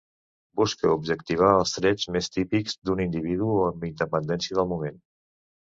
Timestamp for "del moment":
4.61-5.01